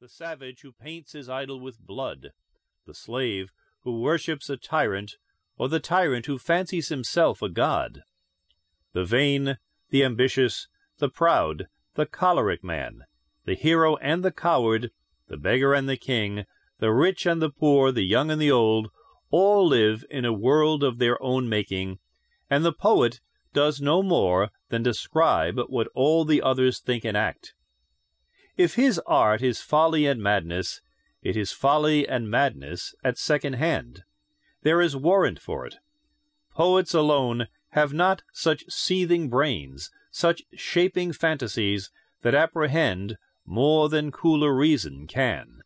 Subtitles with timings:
[0.00, 2.28] the savage who paints his idol with blood,
[2.86, 3.50] the slave
[3.82, 5.16] who worships a tyrant,
[5.56, 8.02] or the tyrant who fancies himself a god,
[8.92, 9.58] the vain,
[9.90, 13.00] the ambitious, the proud, the choleric man,
[13.44, 14.92] the hero and the coward,
[15.26, 16.44] the beggar and the king,
[16.78, 18.90] the rich and the poor, the young and the old,
[19.32, 21.98] all live in a world of their own making,
[22.48, 23.18] and the poet
[23.52, 27.54] does no more than describe what all the others think and act.
[28.58, 30.80] If his art is folly and madness,
[31.22, 34.02] it is folly and madness at second hand.
[34.62, 35.76] There is warrant for it.
[36.56, 44.52] Poets alone have not such seething brains, such shaping fantasies that apprehend more than cooler
[44.52, 45.60] reason can.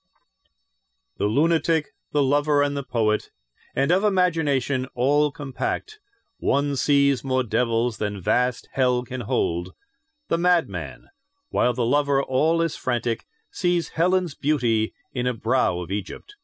[1.17, 3.31] The lunatic, the lover, and the poet,
[3.75, 5.99] and of imagination all compact,
[6.37, 9.73] one sees more devils than vast hell can hold.
[10.29, 11.09] The madman,
[11.53, 16.35] while the lover all is frantic, sees Helen's beauty in a brow of Egypt.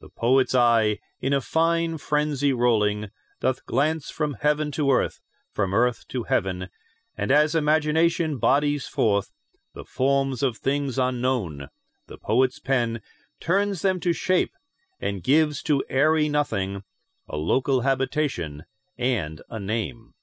[0.00, 5.20] The poet's eye, in a fine frenzy rolling, doth glance from heaven to earth,
[5.52, 6.68] from earth to heaven,
[7.16, 9.30] and as imagination bodies forth
[9.74, 11.68] the forms of things unknown,
[12.08, 13.00] the poet's pen
[13.40, 14.52] turns them to shape,
[15.00, 16.82] and gives to airy nothing
[17.28, 18.64] a local habitation
[18.98, 20.14] and a name.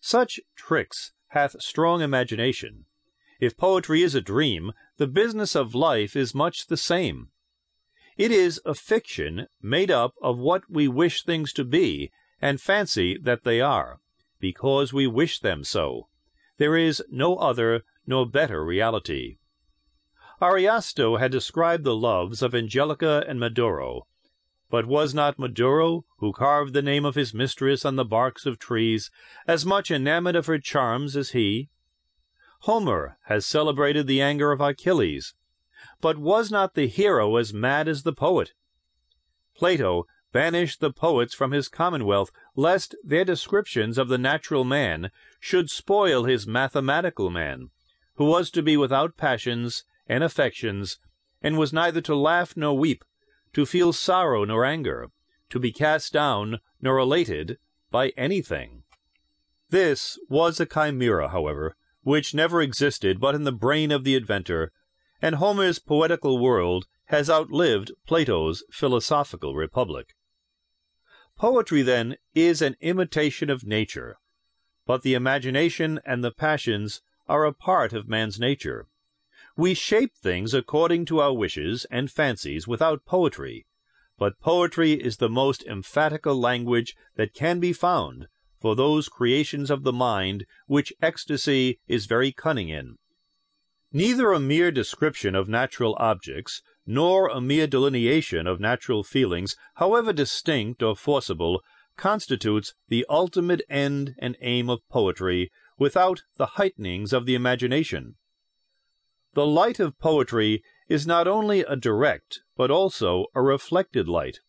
[0.00, 2.84] Such tricks hath strong imagination.
[3.40, 7.28] If poetry is a dream, the business of life is much the same.
[8.16, 12.10] It is a fiction made up of what we wish things to be
[12.40, 14.00] and fancy that they are,
[14.40, 16.08] because we wish them so.
[16.58, 19.36] There is no other nor better reality.
[20.40, 24.02] Ariosto had described the loves of Angelica and Medoro,
[24.70, 28.58] but was not Medoro, who carved the name of his mistress on the barks of
[28.58, 29.10] trees,
[29.46, 31.68] as much enamored of her charms as he?
[32.60, 35.34] Homer has celebrated the anger of Achilles,
[36.00, 38.52] but was not the hero as mad as the poet?
[39.56, 45.10] Plato banished the poets from his commonwealth, lest their descriptions of the natural man
[45.40, 47.70] should spoil his mathematical man,
[48.16, 50.98] who was to be without passions and affections,
[51.40, 53.04] and was neither to laugh nor weep,
[53.56, 55.08] to feel sorrow nor anger,
[55.48, 57.56] to be cast down nor elated
[57.90, 58.82] by anything.
[59.70, 64.72] This was a chimera, however, which never existed but in the brain of the inventor,
[65.22, 70.14] and Homer's poetical world has outlived Plato's philosophical republic.
[71.38, 74.18] Poetry, then, is an imitation of nature,
[74.84, 78.86] but the imagination and the passions are a part of man's nature.
[79.58, 83.64] We shape things according to our wishes and fancies without poetry,
[84.18, 88.26] but poetry is the most emphatical language that can be found
[88.60, 92.96] for those creations of the mind which ecstasy is very cunning in.
[93.92, 100.12] Neither a mere description of natural objects, nor a mere delineation of natural feelings, however
[100.12, 101.62] distinct or forcible,
[101.96, 108.16] constitutes the ultimate end and aim of poetry without the heightenings of the imagination.
[109.36, 114.40] The light of poetry is not only a direct, but also a reflected light,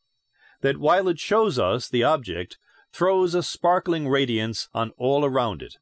[0.62, 2.58] that while it shows us the object,
[2.94, 5.76] throws a sparkling radiance on all around it.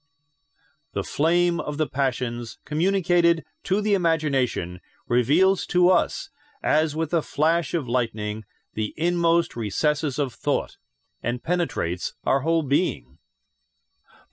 [0.93, 6.31] The flame of the passions, communicated to the imagination, reveals to us,
[6.63, 8.43] as with a flash of lightning,
[8.73, 10.77] the inmost recesses of thought,
[11.22, 13.15] and penetrates our whole being.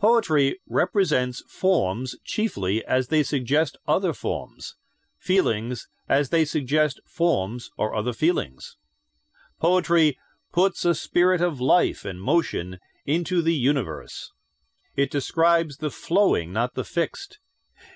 [0.03, 4.75] Poetry represents forms chiefly as they suggest other forms,
[5.21, 8.77] feelings as they suggest forms or other feelings.
[9.61, 10.19] Poetry
[10.53, 14.33] puts a spirit of life and motion into the universe.
[14.97, 17.39] It describes the flowing, not the fixed.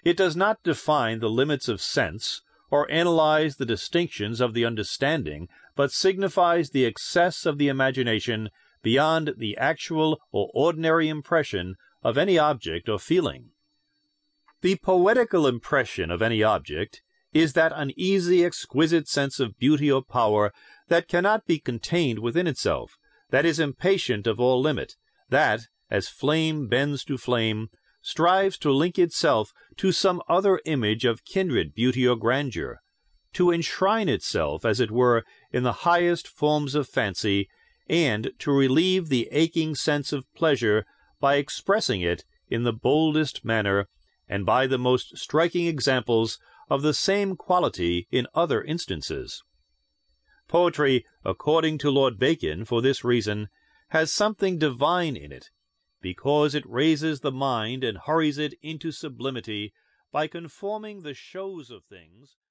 [0.05, 2.41] It does not define the limits of sense
[2.71, 8.51] or analyze the distinctions of the understanding, but signifies the excess of the imagination
[8.81, 11.75] beyond the actual or ordinary impression
[12.07, 13.51] of any object or feeling.
[14.61, 17.03] The poetical impression of any object
[17.33, 20.53] is that uneasy, exquisite sense of beauty or power
[20.87, 22.97] that cannot be contained within itself,
[23.31, 24.95] that is impatient of all limit,
[25.31, 27.71] that, as flame bends to flame,
[28.03, 32.79] strives to link itself to some other image of kindred beauty or grandeur,
[33.33, 37.49] to enshrine itself, as it were, in the highest forms of fancy,
[37.89, 40.87] and to relieve the aching sense of pleasure
[41.21, 43.89] by expressing it in the boldest manner,
[44.29, 49.43] and by the most striking examples of the same quality in other instances.
[50.49, 53.49] Poetry, according to Lord Bacon, for this reason,
[53.89, 55.51] has something divine in it,
[56.01, 59.73] because it raises the mind and hurries it into sublimity
[60.13, 62.37] by conforming the shows of things